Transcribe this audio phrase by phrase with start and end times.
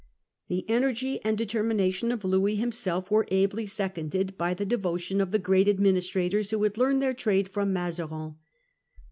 [0.47, 5.37] The energy and determination of Louis himself were ably seconded by the devotion of the
[5.37, 8.37] great administrators who Colbert and had learned their trade from Mazarin.